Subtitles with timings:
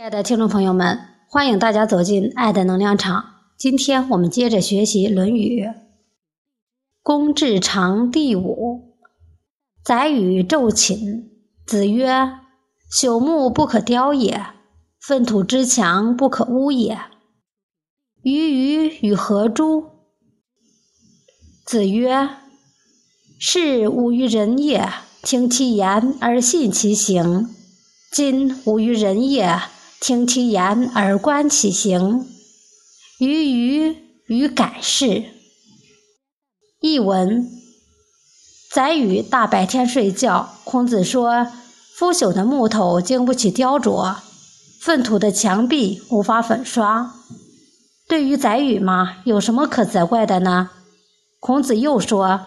[0.00, 0.98] 亲爱的听众朋友们，
[1.28, 3.22] 欢迎大家走进爱的能量场。
[3.58, 5.62] 今天我们接着学习《论语·
[7.02, 8.96] 公冶长》第五。
[9.84, 11.28] 宰予昼寝，
[11.66, 12.32] 子曰
[12.90, 14.42] ：“朽木不可雕也，
[14.98, 16.98] 粪土之强不可污也。
[18.22, 19.84] 鱼鱼与何诸？”
[21.66, 22.26] 子曰
[23.38, 24.88] ：“是吾于人也，
[25.20, 27.50] 听其言而信其行。
[28.10, 29.60] 今吾于人也。”
[30.00, 32.26] 听其言而观其行，
[33.18, 33.96] 于鱼
[34.28, 35.24] 与改是。
[36.80, 37.46] 译文：
[38.72, 40.54] 宰予大白天睡觉。
[40.64, 41.46] 孔子说
[41.94, 44.16] ：“腐朽的木头经不起雕琢，
[44.80, 47.14] 粪土的墙壁无法粉刷。”
[48.08, 50.70] 对于宰予嘛，有什么可责怪的呢？
[51.40, 52.40] 孔子又说：“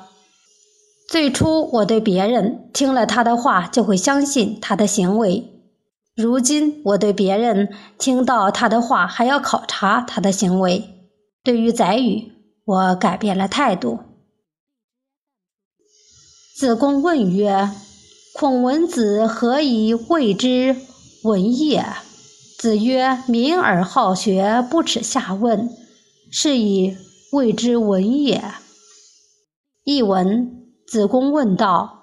[1.08, 5.52] 最初我对别人听了他的话，就会相信他的行为。”
[6.16, 11.10] 如今我对别人听到他的话，还要考察他的行为。
[11.44, 12.32] 对于宰予，
[12.66, 14.00] 我改变了态度。
[16.56, 17.72] 子贡问曰
[18.36, 20.76] ：“孔文子何以谓之
[21.24, 21.84] 文也？”
[22.60, 25.70] 子曰：“敏而好学，不耻下问，
[26.32, 26.96] 是以
[27.32, 28.44] 谓之文也。”
[29.84, 32.03] 译文：子贡问道。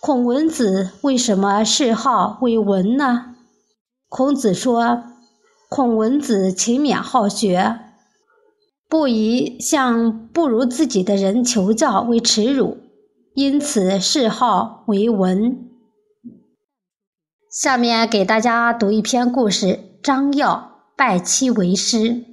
[0.00, 3.34] 孔文子为什么谥号为文呢？
[4.08, 5.02] 孔子说
[5.68, 7.80] ：“孔文子勤勉好学，
[8.88, 12.78] 不以向不如自己的人求教为耻辱，
[13.34, 15.68] 因此谥号为文。”
[17.50, 22.24] 下面给大家读一篇故事：张耀拜妻为师。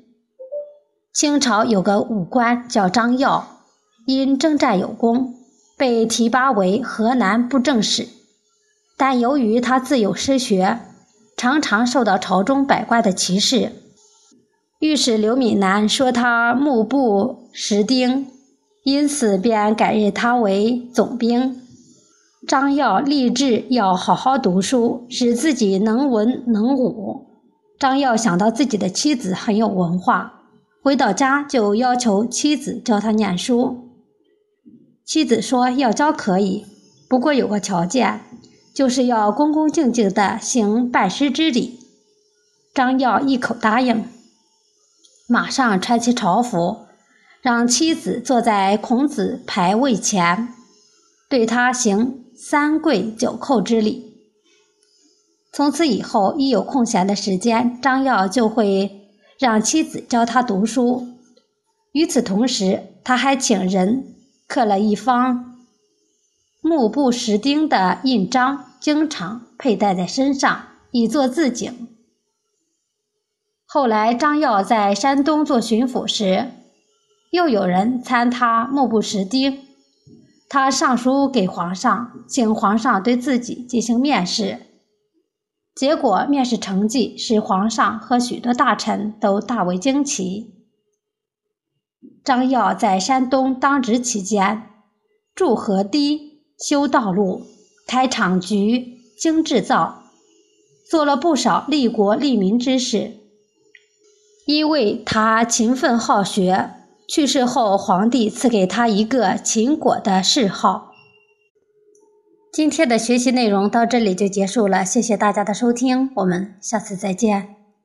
[1.12, 3.48] 清朝有个武官叫张耀，
[4.06, 5.34] 因征战有功。
[5.78, 8.08] 被提拔为河南布政使，
[8.98, 10.80] 但由于他自幼失学，
[11.36, 13.72] 常常受到朝中百官的歧视。
[14.80, 18.28] 御史刘敏南说他目不识丁，
[18.84, 21.62] 因此便改任他为总兵。
[22.48, 27.26] 张耀立志要好好读书，使自己能文能武。
[27.80, 30.44] 张耀想到自己的妻子很有文化，
[30.84, 33.95] 回到家就要求妻子教他念书。
[35.06, 36.66] 妻子说：“要教可以，
[37.08, 38.22] 不过有个条件，
[38.74, 41.80] 就是要恭恭敬敬地行拜师之礼。”
[42.74, 44.04] 张耀一口答应，
[45.28, 46.88] 马上穿起朝服，
[47.42, 50.50] 让妻子坐在孔子牌位前，
[51.30, 54.12] 对他行三跪九叩之礼。
[55.54, 59.08] 从此以后，一有空闲的时间，张耀就会
[59.40, 61.08] 让妻子教他读书。
[61.92, 64.15] 与此同时，他还请人。
[64.48, 65.58] 刻了一方
[66.62, 71.88] 目不识丁的印章，经常佩戴在身上，以作自警。
[73.66, 76.52] 后来，张耀在山东做巡抚时，
[77.32, 79.60] 又有人参他目不识丁，
[80.48, 84.60] 他上书给皇上，请皇上对自己进行面试。
[85.76, 90.55] 结果，面试成绩使皇上和许多大臣都大为惊奇。
[92.26, 94.64] 张耀在山东当职期间，
[95.36, 97.44] 筑河堤、修道路、
[97.86, 100.04] 开厂局、经制造，
[100.90, 103.12] 做了不少利国利民之事。
[104.48, 106.72] 因为他勤奋好学，
[107.08, 110.92] 去世后皇帝赐给他一个“秦果”的谥号。
[112.52, 117.55] 今天的学习内容到这里就结束了，谢谢大家的收听，我们下次再见。